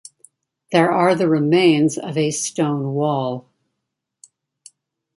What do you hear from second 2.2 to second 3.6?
stone wall.